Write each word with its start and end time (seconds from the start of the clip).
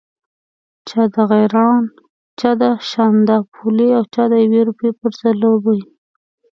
چا 0.87 1.01
د 1.13 1.15
غیراڼ، 1.31 1.83
چا 2.39 2.51
د 2.61 2.63
شانداپولي 2.89 3.89
او 3.97 4.03
چا 4.13 4.23
د 4.31 4.33
یوې 4.43 4.61
روپۍ 4.69 4.89
پر 4.99 5.11
ځلوبۍ. 5.19 5.81